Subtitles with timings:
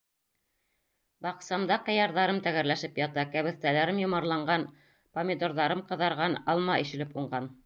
[1.25, 4.67] Баҡсамда ҡыярҙарым тәгәрләшеп ята, кәбеҫтәләрем йомарланған,
[5.19, 7.53] помидорҙарым ҡыҙарған, алма ишелеп уңған.